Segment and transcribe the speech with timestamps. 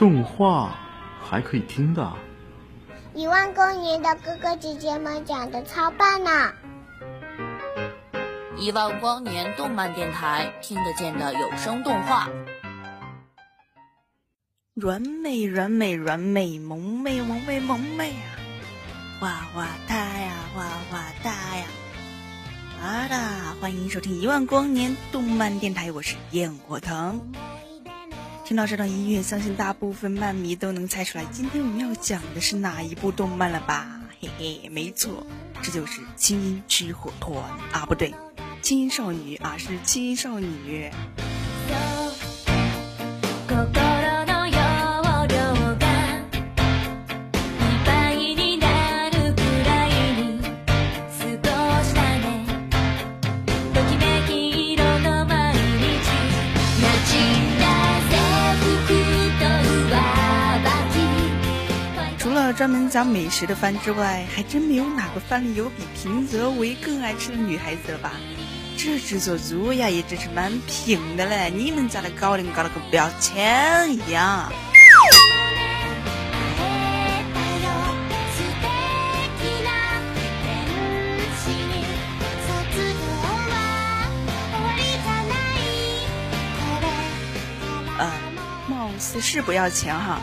[0.00, 0.78] 动画
[1.22, 2.10] 还可以听的，
[3.12, 6.54] 一万光年的哥哥姐姐们讲的超棒呢！
[8.56, 12.30] 一万光年动漫电台听得见的有声动画，
[14.72, 19.20] 软美软美软美萌美萌美萌美啊！
[19.20, 21.66] 哇哇哒呀哇哇哒呀！
[22.82, 27.20] 啊啦，欢迎收听一万光年动漫电台，我是焰火腾。
[28.50, 34.00] 听到这段音乐，相信大部分漫迷都能猜出来，今天我们要讲的是哪一部动漫了吧？
[34.20, 35.24] 嘿嘿，没错，
[35.62, 37.36] 这就是《青音之火团》
[37.72, 38.10] 啊，不对，
[38.60, 40.90] 《青音少女》啊，是《青音少女》。
[62.60, 68.12] 专门讲美食的番之外，还真没有哪个番里有比平泽唯更爱吃的女孩子了吧？
[68.76, 71.48] 这制作组呀，也真是蛮拼的嘞！
[71.48, 74.52] 你们家的高粱搞的跟不要钱一样。
[87.96, 88.12] 呃，
[88.68, 90.20] 貌似是不要钱哈。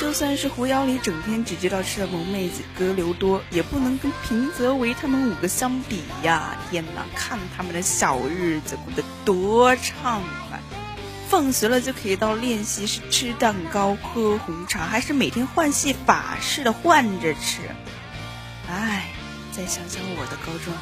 [0.00, 6.56] 就算是狐妖里整天只知道吃的萌妹子哥留多，也不能跟平泽唯他们五个相比呀！
[6.70, 10.58] 天哪，看他们的小日子过得多畅快，
[11.28, 17.60] 放学了就可以到练习室吃蛋糕、喝红茶，还是每天换戏法似的换着吃。
[18.70, 19.10] 哎，
[19.52, 20.72] 再想想我的高中，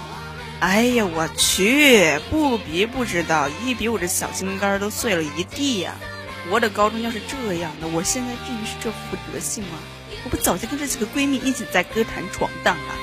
[0.60, 5.96] 哎呀，我去，不比不知道，一比我这小心肝都碎了一地呀！
[6.50, 9.78] 我的高中要是这样的，我现在至于是这副德性吗？
[10.24, 12.94] 我不早就跟这几个闺蜜一起在歌坛闯荡了。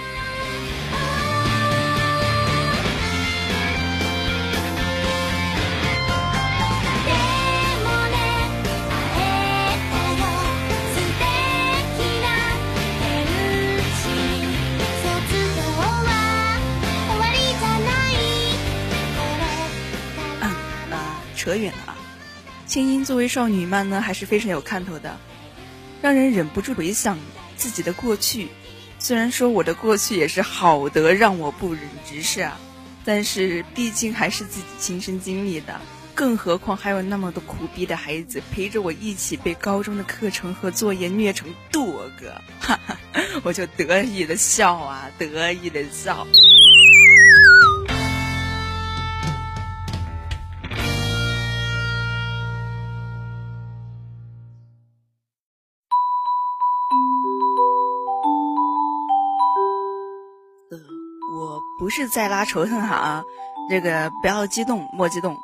[20.42, 20.50] 嗯
[20.92, 21.95] 啊，扯远了。
[22.76, 25.18] 青音作为少女漫呢，还是非常有看头的，
[26.02, 27.18] 让人忍不住回想
[27.56, 28.50] 自己的过去。
[29.00, 32.60] 虽然说我的过去也是好得让我不忍直视啊，
[33.06, 35.80] 但是毕竟还是自己亲身经历的，
[36.14, 42.98] 更何况还有那么多苦逼的孩子陪着我一起被高中的课程和作业虐成多个，哈哈，
[43.44, 46.28] 我就得意的笑啊，得意的笑。
[61.36, 63.26] 我不是在拉仇恨哈，
[63.70, 65.36] 这个不要激动，莫激动。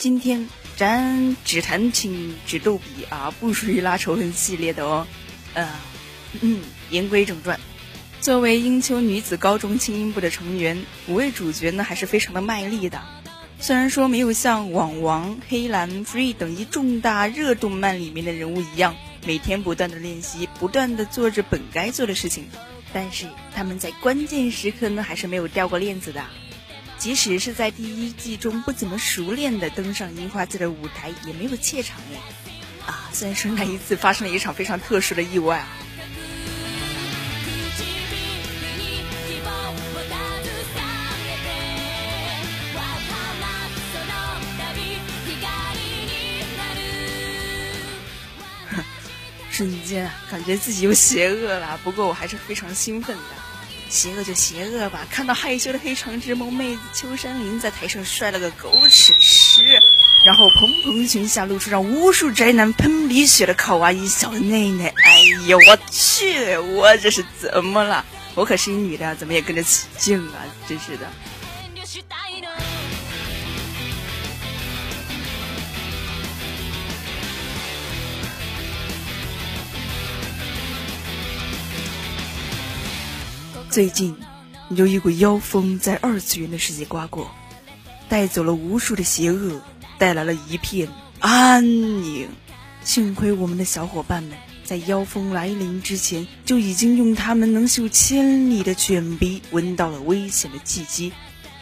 [0.00, 5.06] 今天咱只弹琴只逗比啊，不属于拉仇恨系列的哦。
[5.54, 5.70] 呃，
[6.40, 6.60] 嗯，
[6.90, 7.60] 言归正传，
[8.20, 13.00] 作为英秋女子高中轻音部的成员，五位主角呢还是非常的卖力的。
[13.60, 22.48] 虽然说没有像网王、黑蓝、Free 等一重大热动漫里面的人物一样，每天不断的练习，不断的做着本该做的事情。
[22.96, 26.24] 但是他们在关键时刻呢，还是没有掉过链子的。
[26.96, 32.18] 即使是在第一季中不怎么熟练的登上樱花季的舞台，也没有怯场呢。
[32.86, 35.68] 啊，虽然说那一次发生了一场非常特殊的意外啊。
[49.56, 53.22] 瞬间感觉自己又邪恶了，不过我还是非常兴奋的。
[53.88, 59.62] 邪恶就邪恶吧，看到害羞的黑长直萌妹子秋山林在台上摔了个狗吃屎，
[60.26, 68.04] 然后蓬蓬裙下露出让无数宅男喷鼻血的卡哇伊小内内，哎呦我去，我这是怎么了？
[68.34, 70.44] 我可是一女的，怎么也跟着起劲啊？
[70.68, 71.10] 真是的。
[83.76, 84.16] 最近
[84.70, 87.30] 有一股妖风在二次元的世界刮过，
[88.08, 89.60] 带走了无数的邪恶，
[89.98, 90.88] 带来了一片
[91.18, 91.62] 安
[92.02, 92.26] 宁。
[92.82, 101.12] 幸亏我们的小伙伴们在妖风来临之前，就已经用他们能嗅千里的犬鼻闻到了危险的气机，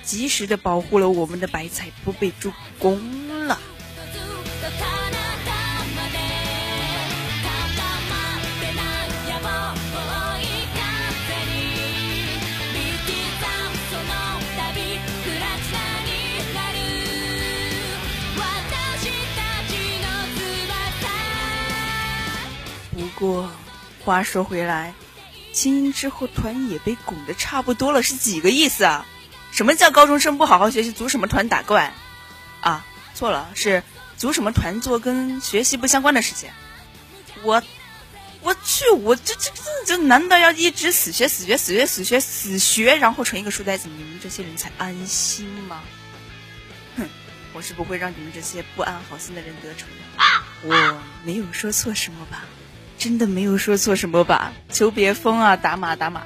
[0.04, 3.58] 及时的保护了我们的白菜不被猪攻了。
[23.24, 23.50] 过，
[24.04, 24.92] 话说回来，
[25.52, 29.06] 青音之后团也被拱的差不多了，是几个意思啊？
[29.50, 31.94] 什么叫高中生不好好学习，组什么团打怪？
[32.60, 32.84] 啊，
[33.14, 33.82] 错了，是
[34.18, 36.50] 组什么团做跟学习不相关的事情。
[37.42, 37.62] 我，
[38.42, 45.80] 我去，我这这这这，难道要一直死学死学死学死学死学，然后成一个书呆子，你们这些人才安心吗？
[46.98, 47.08] 哼，
[47.54, 49.94] 我是不会让你们这些不安好心的人得逞的。
[50.66, 52.44] 我没有说错什么吧？
[52.98, 54.52] 真的没有说错什么吧？
[54.70, 55.56] 求别疯啊！
[55.56, 56.22] 打码打码。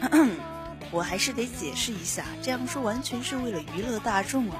[0.90, 4.56] 我还是得解释一下，这样说完全是为了娱乐大众啊。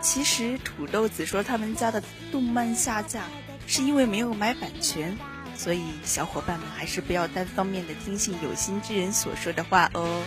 [0.00, 2.02] 其实土豆子说他们家的
[2.32, 3.22] 动漫下架，
[3.66, 5.16] 是因为没有买版权，
[5.56, 10.22] 所以小伙伴们还是不要单方面的听信有心之人所说的话哦。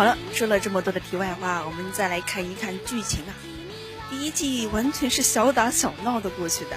[0.00, 3.36] 好了，说了这么多的题外话，我们再来看一看剧情啊。
[4.08, 6.76] 第一季完全是小打小闹的过去的，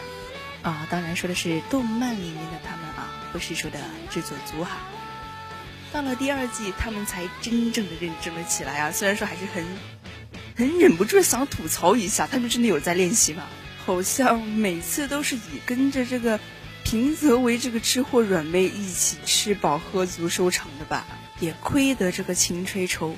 [0.61, 3.79] 啊，当然说的是动漫里面的他们啊，不是说的
[4.09, 4.71] 制作组哈。
[5.93, 8.91] 到了第二季，他们才真正的认真了起来啊。
[8.91, 9.63] 虽然说还是很，
[10.57, 13.43] 很忍不住想吐槽一下，他们真的有在练习吗？
[13.85, 16.41] 好像每次都是以跟着这个
[16.83, 21.05] 平泽为这个吃货软妹一起吃饱喝足收场的吧。
[21.39, 23.17] 也亏得这个秦吹愁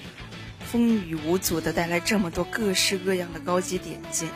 [0.60, 4.30] 风雨无阻的带来这么多各式各样的高级点心，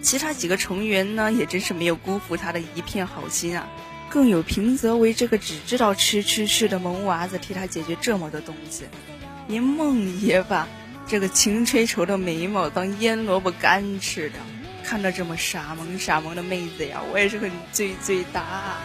[0.00, 3.66] 其他几个成员呢也真是没有辜负他的一片好心啊！
[4.10, 8.84] 更有平泽为这个只知道吃吃吃的萌娃子替他解决这么多东西，
[9.48, 10.68] 连梦也把
[11.08, 14.36] 这个秦吹愁的眉毛当腌萝卜干吃的，
[14.82, 18.76] 看着这么傻萌傻萌的妹子呀，我也是很醉醉哒。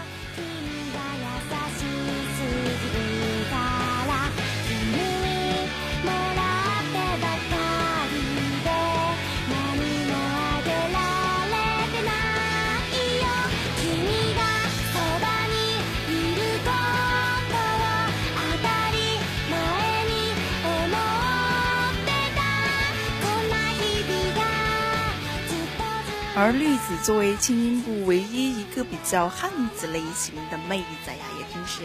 [26.48, 31.82] 而绿子作为青音部唯一一个比较汉子类型的妹子呀，也真是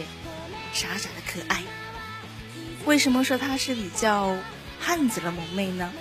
[0.71, 1.61] 傻傻的可爱。
[2.85, 4.37] 为什么说她是比较
[4.79, 5.91] 汉子的萌妹呢？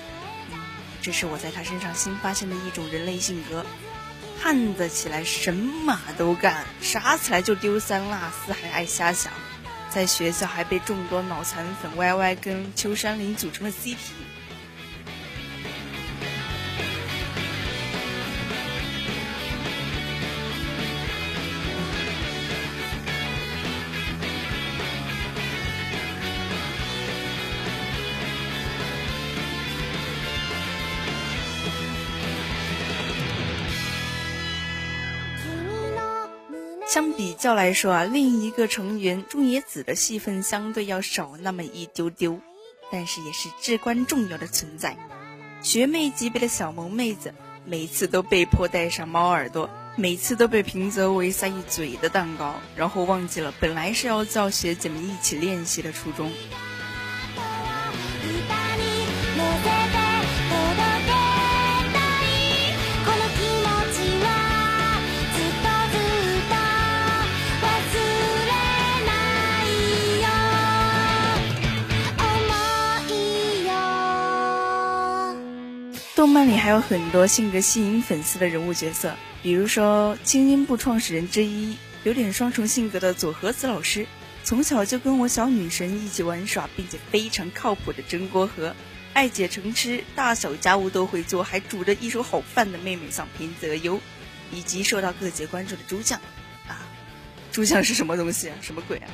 [1.03, 3.67] 这是我在她身上新发现的一种人类性格：
[4.41, 8.17] 汉子起来什么都干，傻起来就丢三落
[8.47, 9.33] 四，还爱瞎想。
[9.91, 13.97] 在学校还被众多脑残粉 YY 跟秋山林组成了 CP。
[36.93, 42.39] 相比较来说啊，另一个成员中野子的戏份相对要少那么一丢丢，
[42.91, 44.95] 但是也是至关重要的存在。
[45.63, 47.33] 学妹级别的小萌妹子，
[47.65, 56.31] 每次都被迫戴上猫耳朵，每次都被平泽唯塞一嘴的蛋糕，然后忘记了本来是要叫学姐们一起练习的初衷。
[76.23, 84.07] 动漫里还有很多性格吸引粉丝的人物角色，比如说精英部创始人之一、有点双重性格的佐和子老师，
[84.45, 88.77] 从小就跟我小女神一起玩耍，并且非常靠谱的真锅和
[89.15, 94.01] 爱姐成痴，大小家务都会做，还煮着一手好饭的妹妹桑平泽优，
[94.53, 96.21] 以及受到各界关注的猪酱
[96.69, 96.87] 啊，
[97.51, 98.55] 猪酱是什么东西啊？
[98.61, 99.11] 什么鬼啊？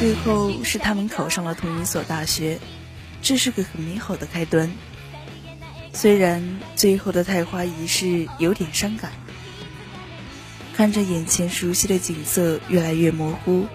[0.00, 2.58] 最后是他们考上了同一所大学，
[3.20, 4.72] 这是个很美好的开端。
[5.92, 9.12] 虽然最后的太花仪式有点伤感，
[10.74, 13.66] 看着眼前熟悉的景色越来越模糊，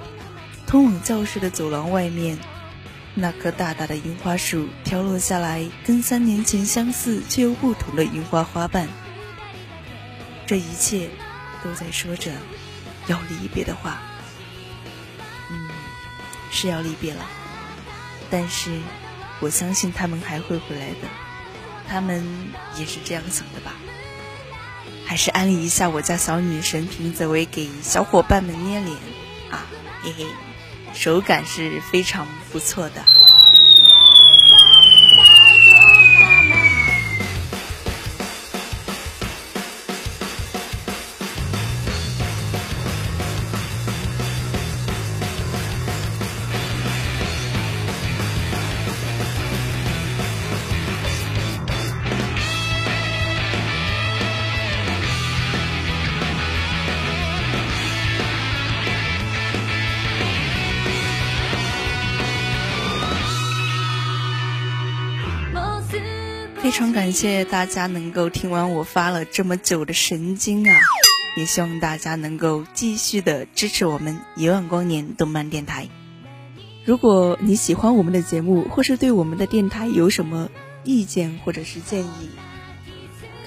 [0.66, 2.40] 通往教室的走廊外面，
[3.14, 8.88] 那棵大大的樱花树飘落下来，跟三年前相似却又不同的樱花花瓣，
[10.48, 11.08] 这一切
[11.64, 12.32] 都在说着
[13.06, 14.02] 要离别的话。
[16.56, 17.24] 是要离别了，
[18.32, 18.72] 但是
[19.42, 21.08] 我相信他们还会回来的。
[21.88, 22.26] 他们
[22.78, 23.74] 也是这样想的吧？
[25.06, 28.98] 还是安利一下我家小女神平泽唯给小伙伴们捏脸
[29.52, 29.68] 啊，
[30.02, 30.26] 嘿嘿，
[30.96, 33.06] 手感是非常不错的。
[66.76, 70.78] 非常感谢大家能够听完我发了这么久的神经啊！
[71.38, 75.88] 也希望大家能够继续的支持我们一万光年动漫电台。
[76.84, 80.50] 如果你喜欢我们的节目，或是对我们的电台有什么
[80.84, 82.30] 意见或者是建议，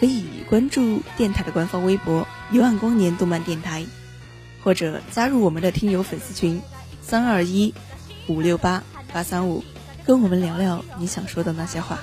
[0.00, 3.84] 可以关注电台的官方微博“一万光年动漫电台”，
[4.64, 6.58] 或者加入我们的听友粉丝群
[7.02, 7.74] 三二一
[8.26, 8.82] 五六八
[9.12, 9.62] 八三五，
[10.06, 11.98] 跟我们聊聊你想说的那些话。